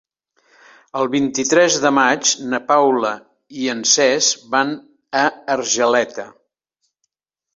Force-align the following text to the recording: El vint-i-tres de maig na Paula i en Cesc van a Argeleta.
El 0.99 1.09
vint-i-tres 1.15 1.75
de 1.83 1.91
maig 1.97 2.31
na 2.53 2.61
Paula 2.71 3.11
i 3.65 3.69
en 3.75 3.83
Cesc 3.91 4.41
van 4.55 4.73
a 5.21 5.25
Argeleta. 5.57 6.27